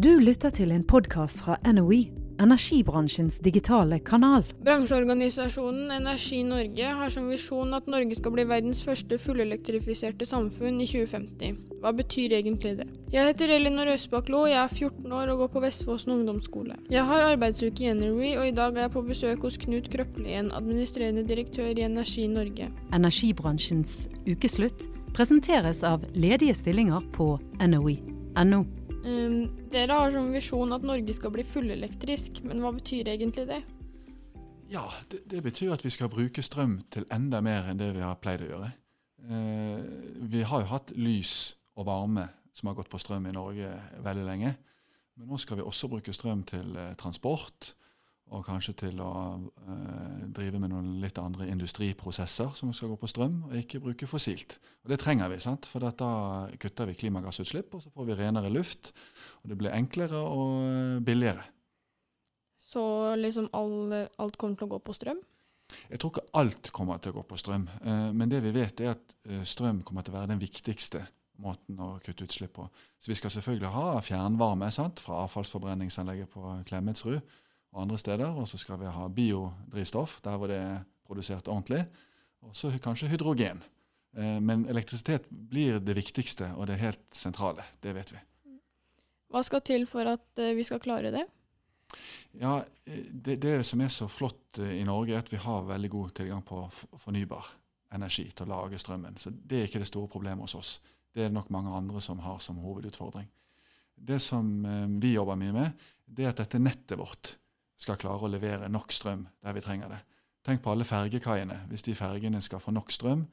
[0.00, 2.06] Du lytter til en podkast fra NOE,
[2.40, 4.46] energibransjens digitale kanal.
[4.64, 10.86] Bransjeorganisasjonen Energi Norge har som visjon at Norge skal bli verdens første fullelektrifiserte samfunn i
[10.88, 11.60] 2050.
[11.82, 12.88] Hva betyr egentlig det?
[13.12, 16.80] Jeg heter Elinor Østbaklo, jeg er 14 år og går på Vestfossen ungdomsskole.
[16.88, 20.48] Jeg har arbeidsuke i Energy, og i dag er jeg på besøk hos Knut Krøplien,
[20.56, 22.72] administrerende direktør i Energi Norge.
[22.96, 28.64] Energibransjens ukeslutt presenteres av ledige stillinger på NOE.no.
[28.64, 33.60] Um, dere har som visjon at Norge skal bli fullelektrisk, men hva betyr egentlig det?
[34.70, 38.04] Ja, det, det, betyr at vi skal bruke strøm til enda mer enn det vi
[38.04, 38.68] har pleid å gjøre.
[39.26, 39.80] Eh,
[40.30, 43.72] vi har jo hatt lys og varme som har gått på strøm i Norge
[44.04, 44.52] veldig lenge.
[45.16, 47.74] Men nå skal vi også bruke strøm til eh, transport,
[48.30, 49.12] og kanskje til å
[49.66, 54.08] eh, drive med noen litt andre industriprosesser som skal gå på strøm, og ikke bruke
[54.10, 54.58] fossilt.
[54.84, 55.66] Og Det trenger vi, sant?
[55.66, 56.12] for da
[56.62, 58.92] kutter vi klimagassutslipp, og så får vi renere luft.
[59.42, 61.42] Og det blir enklere og eh, billigere.
[62.70, 62.82] Så
[63.18, 65.18] liksom all, alt kommer til å gå på strøm?
[65.90, 67.66] Jeg tror ikke alt kommer til å gå på strøm.
[67.82, 71.02] Eh, men det vi vet, er at uh, strøm kommer til å være den viktigste
[71.40, 72.66] måten å kutte utslipp på.
[73.00, 75.00] Så vi skal selvfølgelig ha fjernvarme sant?
[75.02, 77.22] fra avfallsforbrenningsanlegget på Klemetsrud
[77.72, 78.30] og andre steder.
[78.36, 81.84] Og så skal vi ha biodrivstoff der hvor det er produsert ordentlig.
[82.46, 83.62] Og så kanskje hydrogen.
[84.16, 87.66] Eh, men elektrisitet blir det viktigste og det helt sentrale.
[87.82, 88.22] Det vet vi.
[89.30, 91.26] Hva skal til for at eh, vi skal klare det?
[92.40, 95.90] Ja, eh, det, det som er så flott i Norge, er at vi har veldig
[95.90, 96.64] god tilgang på
[96.98, 97.52] fornybar
[97.94, 99.18] energi til å lage strømmen.
[99.18, 100.72] Så det er ikke det store problemet hos oss.
[101.10, 103.26] Det er det nok mange andre som har som hovedutfordring.
[104.00, 104.46] Det som
[105.02, 107.34] vi jobber mye med, det er at dette nettet vårt
[107.80, 110.00] skal klare å levere nok strøm der vi trenger det.
[110.46, 111.64] Tenk på alle fergekaiene.
[111.70, 113.24] Hvis de fergene skal få nok strøm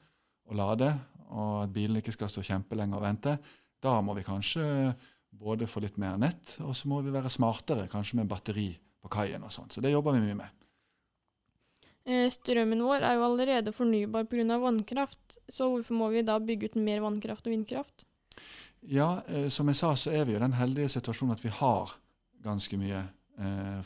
[0.48, 0.90] og lade,
[1.28, 3.36] og at bilene ikke skal stå kjempelenge og vente,
[3.84, 4.64] da må vi kanskje
[5.38, 8.70] både få litt mer nett, og så må vi være smartere, kanskje med batteri
[9.02, 9.68] på kaien og sånn.
[9.70, 10.54] Så det jobber vi mye med.
[12.08, 14.56] Eh, strømmen vår er jo allerede fornybar pga.
[14.58, 18.04] vannkraft, så hvorfor må vi da bygge ut mer vannkraft og vindkraft?
[18.80, 21.52] Ja, eh, som jeg sa, så er vi jo i den heldige situasjonen at vi
[21.52, 21.92] har
[22.42, 23.04] ganske mye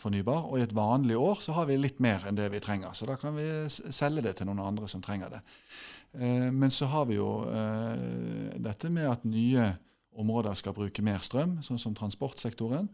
[0.01, 0.47] fornybar.
[0.49, 2.95] Og i et vanlig år så har vi litt mer enn det vi trenger.
[2.97, 5.43] Så da kan vi selge det til noen andre som trenger det.
[6.13, 9.73] Eh, men så har vi jo eh, dette med at nye
[10.13, 12.91] områder skal bruke mer strøm, sånn som transportsektoren.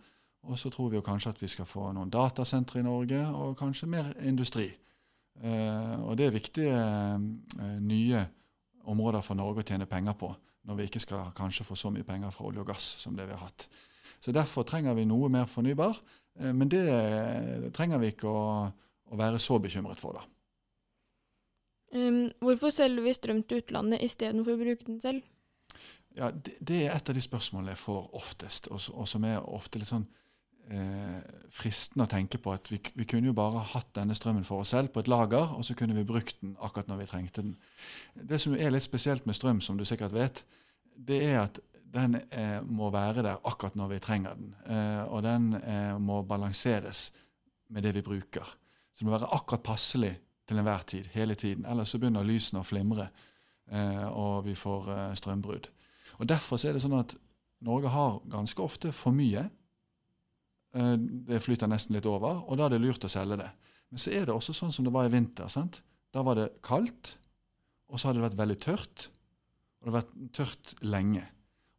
[0.48, 3.56] Og så tror vi jo kanskje at vi skal få noen datasentre i Norge, og
[3.58, 4.70] kanskje mer industri.
[5.42, 8.22] Eh, og det er viktige eh, nye
[8.88, 10.30] områder for Norge å tjene penger på,
[10.68, 13.26] når vi ikke skal kanskje få så mye penger fra olje og gass som det
[13.26, 13.68] vi har hatt.
[14.18, 15.98] Så Derfor trenger vi noe mer fornybar.
[16.40, 16.84] Eh, men det
[17.76, 18.42] trenger vi ikke å,
[19.08, 20.26] å være så bekymret for, da.
[21.88, 25.22] Um, hvorfor selger vi strøm til utlandet istedenfor å bruke den selv?
[26.18, 29.38] Ja, det, det, er et av de spørsmålene jeg får oftest, og, og som er
[29.40, 30.04] ofte litt sånn
[30.68, 31.18] eh,
[31.54, 32.52] fristende å tenke på.
[32.52, 35.54] At vi, vi, kunne jo bare hatt denne strømmen for oss selv på et lager,
[35.56, 37.56] og så kunne vi brukt den akkurat når vi trengte den.
[38.14, 40.44] Det som er litt spesielt med strøm, som du sikkert vet,
[41.08, 41.60] det er at
[41.94, 44.54] den eh, må være der akkurat når vi trenger den.
[44.68, 47.08] Eh, og den eh, må balanseres
[47.72, 48.44] med det vi bruker.
[48.92, 50.12] Så det må være akkurat passelig
[50.48, 51.66] til enhver tid, hele tiden.
[51.68, 53.08] Ellers så begynner lysene å flimre,
[53.70, 55.68] eh, og vi får eh, strømbrudd.
[56.18, 57.14] Og Derfor er det sånn at
[57.64, 59.44] Norge har ganske ofte for mye.
[60.74, 60.94] Eh,
[61.28, 63.48] det flyter nesten litt over, og da er det lurt å selge det.
[63.88, 65.48] Men så er det også sånn som det var i vinter.
[65.48, 65.82] sant?
[66.12, 67.16] Da var det kaldt,
[67.88, 69.08] og så hadde det vært veldig tørt.
[69.78, 71.24] Og det har vært tørt lenge.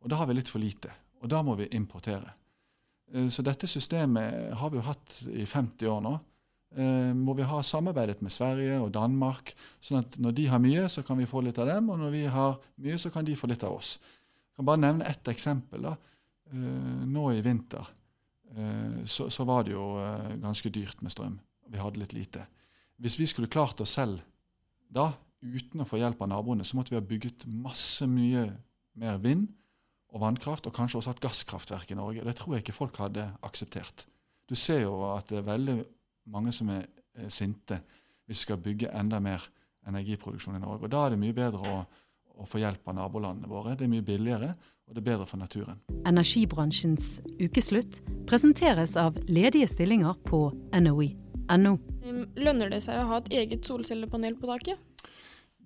[0.03, 0.91] Og da har vi litt for lite.
[1.19, 2.31] Og da må vi importere.
[3.13, 6.15] Eh, så dette systemet har vi jo hatt i 50 år nå.
[6.77, 10.85] Eh, må vi ha samarbeidet med Sverige og Danmark, sånn at når de har mye,
[10.91, 13.37] så kan vi få litt av dem, og når vi har mye, så kan de
[13.37, 13.97] få litt av oss.
[13.99, 15.89] Jeg kan bare nevne ett eksempel.
[15.89, 15.95] da.
[16.51, 17.95] Eh, nå i vinter
[19.05, 19.83] så, så var det jo
[20.41, 21.35] ganske dyrt med strøm.
[21.69, 22.47] Vi hadde litt lite.
[22.97, 24.23] Hvis vi skulle klart oss selv
[24.89, 25.11] da,
[25.45, 28.47] uten å få hjelp av naboene, så måtte vi ha bygget masse mye
[28.97, 29.45] mer vind
[30.09, 32.25] og vannkraft, og kanskje også et gasskraftverk i Norge.
[32.25, 34.07] Det tror jeg ikke folk hadde akseptert.
[34.49, 35.77] Du ser jo at det er veldig
[36.33, 37.77] mange som er, er sinte
[38.29, 39.45] hvis vi skal bygge enda mer
[39.89, 40.85] energiproduksjon i Norge.
[40.85, 41.77] Og Da er det mye bedre å,
[42.37, 43.75] å få hjelp av nabolandene våre.
[43.77, 44.51] Det er mye billigere,
[44.85, 45.79] og det er bedre for naturen.
[46.09, 50.47] Energibransjens ukeslutt presenteres av ledige stillinger på
[50.77, 51.77] NOE.no.
[52.37, 54.77] Lønner det seg å ha et eget solcellepanel på taket?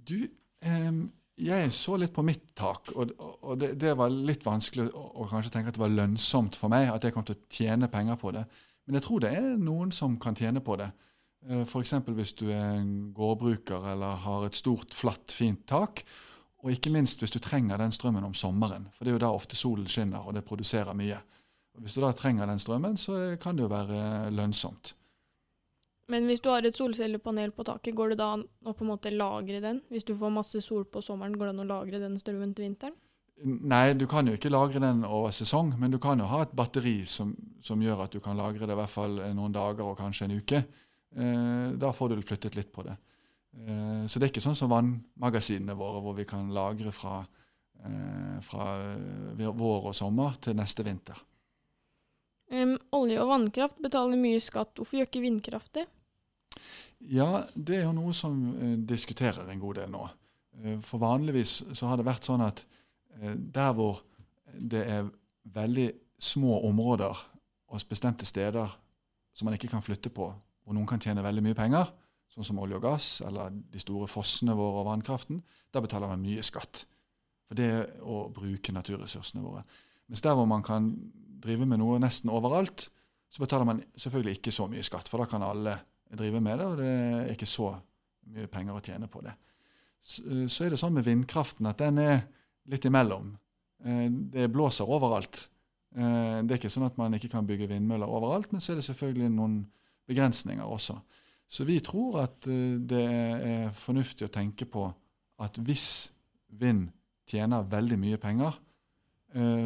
[0.07, 0.17] Du,
[0.67, 1.05] um,
[1.39, 5.29] jeg så litt på mitt tak, og, og det, det, var litt vanskelig å, å,
[5.31, 8.19] kanskje tenke at det var lønnsomt for meg, at jeg kom til å tjene penger
[8.21, 8.43] på det.
[8.85, 10.91] Men jeg tror det er noen som kan tjene på det.
[11.49, 11.95] Eh, F.eks.
[12.05, 16.03] hvis du er en gårdbruker eller har et stort, flatt, fint tak.
[16.63, 18.87] Og ikke minst hvis du trenger den strømmen om sommeren.
[18.95, 21.17] For det er jo da ofte solen skinner, og det produserer mye.
[21.73, 24.93] Og Hvis du da trenger den strømmen, så kan det jo være lønnsomt.
[26.11, 28.91] Men hvis du har et solcellepanel på taket, går det da an å på en
[28.91, 29.79] måte lagre den?
[29.91, 32.67] Hvis du får masse sol på sommeren, går det an å lagre den strømmen til
[32.67, 32.97] vinteren?
[33.43, 36.53] Nei, du kan jo ikke lagre den over sesong, men du kan jo ha et
[36.55, 37.33] batteri som,
[37.63, 40.35] som gjør at du kan lagre det i hvert fall noen dager og kanskje en
[40.37, 40.61] uke.
[41.15, 42.95] Eh, da får du flyttet litt på det.
[43.57, 47.21] Eh, så det er ikke sånn som vannmagasinene våre, hvor vi kan lagre fra,
[47.83, 48.69] eh, fra
[49.39, 51.19] vår og sommer til neste vinter.
[52.53, 54.75] Um, olje og vannkraft betaler mye skatt.
[54.77, 55.87] Hvorfor gjør ikke vindkraft det?
[57.09, 60.03] Ja, det er jo noe som uh, diskuterer en god del nå.
[60.61, 62.61] Uh, for vanligvis så har det vært sånn at
[63.17, 64.03] uh, der hvor
[64.53, 65.09] det er
[65.53, 65.87] veldig
[66.21, 67.23] små områder
[67.73, 68.69] og bestemte steder
[69.33, 70.29] som man ikke kan flytte på,
[70.63, 71.89] hvor noen kan tjene veldig mye penger,
[72.29, 75.41] sånn som olje og gass eller de store fossene våre og vannkraften,
[75.73, 76.83] da betaler man mye skatt.
[77.49, 77.71] For det
[78.05, 79.65] å bruke naturressursene våre.
[80.09, 80.91] Mens der hvor man kan
[81.43, 82.87] drive med noe nesten overalt,
[83.33, 85.77] så betaler man selvfølgelig ikke så mye skatt, for da kan alle
[86.13, 87.71] drive med det, og det er ikke så
[88.33, 89.33] mye penger å tjene på det.
[90.03, 92.21] Så er det sånn med vindkraften at den er
[92.69, 93.33] litt imellom.
[93.83, 95.47] Eh, det blåser overalt.
[95.95, 98.81] Eh, det er ikke sånn at man ikke kan bygge vindmøller overalt, men så er
[98.81, 99.61] det selvfølgelig noen
[100.09, 100.97] begrensninger også.
[101.47, 104.87] Så vi tror at eh, det er fornuftig å tenke på
[105.43, 105.87] at hvis
[106.59, 106.91] vind
[107.27, 108.59] tjener veldig mye penger,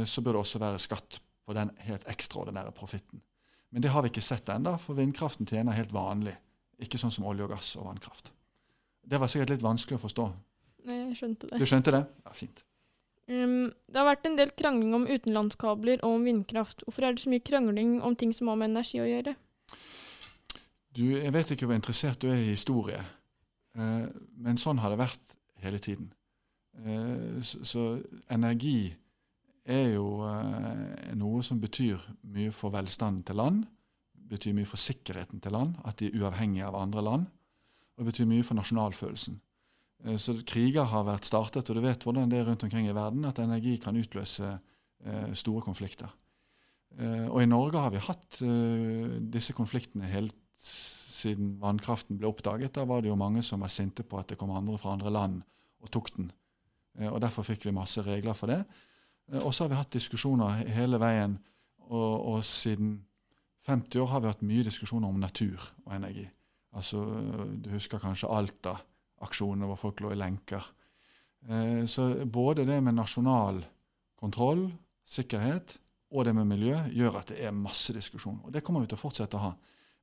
[0.07, 3.23] så bør det også være skatt på den helt ekstraordinære profitten.
[3.71, 6.35] Men det har vi ikke sett ennå, for vindkraften tjener helt vanlig.
[6.83, 8.33] Ikke sånn som olje og gass og vannkraft.
[9.07, 10.25] Det var sikkert litt vanskelig å forstå.
[10.87, 11.59] Nei, jeg skjønte det.
[11.59, 12.03] Du skjønte det?
[12.27, 12.63] Ja, fint.
[13.27, 16.85] Um, det har vært en del krangling om utenlandskabler og om vindkraft.
[16.85, 19.35] Hvorfor er det så mye krangling om ting som har med energi å gjøre?
[20.95, 23.01] Du, Jeg vet ikke hvor interessert du er i historie,
[23.77, 24.07] uh,
[24.39, 26.07] men sånn har det vært hele tiden.
[26.77, 27.83] Uh, så, så
[28.31, 28.95] energi
[29.67, 32.01] er jo eh, noe som betyr
[32.33, 33.65] mye for velstanden til land.
[34.27, 37.27] betyr mye for sikkerheten til land, at de er uavhengige av andre land.
[37.97, 39.39] Og betyr mye for nasjonalfølelsen.
[40.05, 42.95] Eh, så kriger har vært startet, og du vet hvordan det er rundt omkring i
[42.95, 46.11] verden, at energi kan utløse eh, store konflikter.
[46.97, 52.75] Eh, og i Norge har vi hatt eh, disse konfliktene helt siden vannkraften ble oppdaget.
[52.77, 55.13] Da var det jo mange som var sinte på at det kom andre fra andre
[55.13, 55.41] land
[55.83, 56.31] og tok den.
[56.97, 58.63] Eh, og derfor fikk vi masse regler for det.
[59.31, 61.37] Eh, og så har vi hatt diskusjoner hele veien.
[61.87, 62.97] Og, og, siden
[63.67, 66.27] 50 år har vi hatt mye diskusjoner om natur og energi.
[66.75, 67.03] Altså,
[67.63, 70.63] Du husker kanskje Alta-aksjonene hvor folk lå i lenker.
[71.49, 73.63] Eh, så både det med nasjonal
[74.19, 74.67] kontroll,
[75.07, 75.77] sikkerhet,
[76.11, 78.39] og det med miljø gjør at det er masse diskusjon.
[78.45, 79.53] Og det kommer vi til å fortsette å ha.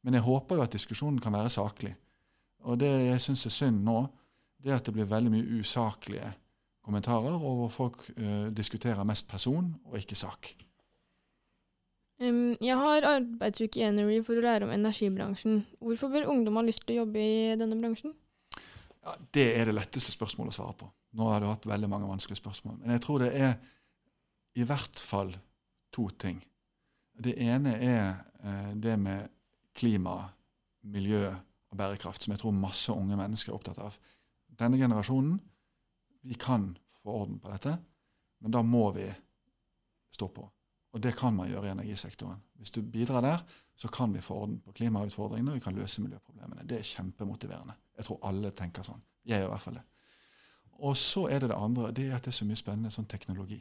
[0.05, 1.95] Men jeg håper jo at diskusjonen kan være saklig.
[2.69, 4.03] Og det jeg syns er synd nå,
[4.61, 6.31] det er at det blir veldig mye usaklige
[6.85, 10.53] kommentarer, og hvor folk uh, diskuterer mest person og ikke sak.
[12.23, 15.65] Um, jeg har arbeidsuke i Energy for å lære om energibransjen.
[15.83, 18.15] Hvorfor bør ungdom ha lyst til å jobbe i denne bransjen?
[19.05, 20.91] Ja, det er det letteste spørsmålet å svare på.
[21.19, 22.79] Nå har du hatt veldig mange vanskelige spørsmål.
[22.83, 23.57] Men jeg tror det er
[24.55, 25.35] i hvert fall
[25.95, 26.39] to ting.
[27.15, 28.07] Det ene er
[28.45, 29.35] uh, det med
[29.75, 30.21] klima,
[30.87, 33.99] miljø og bærekraft, som jeg tror masse unge mennesker er opptatt av.
[34.55, 35.41] Denne generasjonen
[36.25, 36.73] vi kan
[37.03, 37.77] få orden på dette,
[38.41, 39.07] men da må vi
[40.15, 40.45] stå på.
[40.95, 42.39] Og det kan man gjøre i energisektoren.
[42.61, 43.41] Hvis du bidrar der,
[43.77, 46.67] så kan vi få orden på klimautfordringene og vi kan løse miljøproblemene.
[46.69, 47.75] Det er kjempemotiverende.
[47.99, 49.03] Jeg tror alle tenker sånn.
[49.27, 49.85] Jeg gjør i hvert fall det.
[50.87, 51.91] Og så er det det andre.
[51.95, 53.59] Det er at det er så mye spennende sånn teknologi.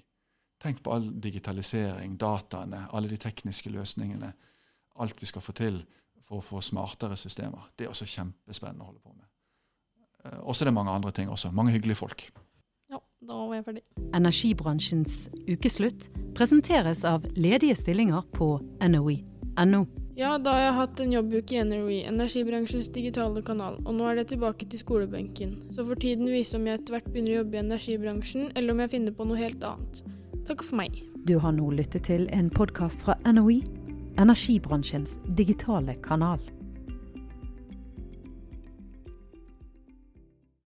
[0.61, 4.29] Tenk på all digitalisering, dataene, alle de tekniske løsningene.
[5.01, 5.81] Alt vi skal få til
[6.23, 7.71] for å få smartere systemer.
[7.75, 9.27] Det er også kjempespennende å holde på med.
[10.23, 11.51] Eh, og så er det mange andre ting også.
[11.51, 12.29] Mange hyggelige folk.
[13.23, 13.83] Da var jeg ferdig.
[14.13, 19.83] Energibransjens ukeslutt presenteres av ledige stillinger på NOE.no.
[20.13, 24.19] Ja, da har jeg hatt en jobbuke i NRE, energibransjens digitale kanal, og nå er
[24.19, 25.55] det tilbake til skolebenken.
[25.73, 28.83] Så får tiden vise om jeg etter hvert begynner å jobbe i energibransjen, eller om
[28.83, 30.03] jeg finner på noe helt annet.
[30.45, 30.99] Takk for meg.
[31.25, 33.63] Du har nå lyttet til en podkast fra NOE,
[34.21, 36.43] energibransjens digitale kanal.